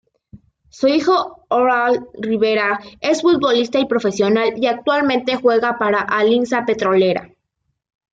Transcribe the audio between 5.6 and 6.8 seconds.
para Alianza